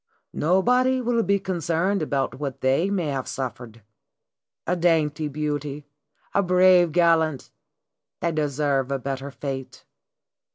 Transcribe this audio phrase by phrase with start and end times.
[0.33, 3.83] Nobody will be concerned about what they may have suffered.
[4.65, 5.85] A dainty beauty,
[6.33, 7.51] a brave gallant
[8.19, 9.85] they deserve a better fate.